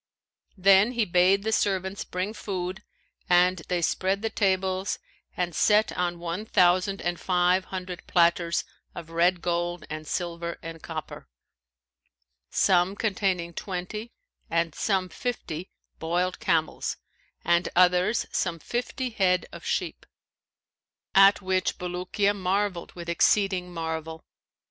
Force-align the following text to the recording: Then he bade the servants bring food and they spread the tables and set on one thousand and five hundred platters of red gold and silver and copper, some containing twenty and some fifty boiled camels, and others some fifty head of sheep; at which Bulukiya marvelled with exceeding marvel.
Then 0.57 0.93
he 0.93 1.05
bade 1.05 1.43
the 1.43 1.51
servants 1.51 2.03
bring 2.03 2.33
food 2.33 2.81
and 3.29 3.59
they 3.67 3.83
spread 3.83 4.23
the 4.23 4.31
tables 4.31 4.97
and 5.37 5.53
set 5.53 5.95
on 5.95 6.17
one 6.17 6.43
thousand 6.43 7.03
and 7.03 7.19
five 7.19 7.65
hundred 7.65 8.07
platters 8.07 8.63
of 8.95 9.11
red 9.11 9.43
gold 9.43 9.85
and 9.91 10.07
silver 10.07 10.57
and 10.63 10.81
copper, 10.81 11.27
some 12.49 12.95
containing 12.95 13.53
twenty 13.53 14.11
and 14.49 14.73
some 14.73 15.07
fifty 15.07 15.69
boiled 15.99 16.39
camels, 16.39 16.97
and 17.45 17.69
others 17.75 18.25
some 18.31 18.57
fifty 18.57 19.11
head 19.11 19.45
of 19.51 19.63
sheep; 19.63 20.07
at 21.13 21.43
which 21.43 21.77
Bulukiya 21.77 22.33
marvelled 22.35 22.91
with 22.93 23.07
exceeding 23.07 23.71
marvel. 23.71 24.25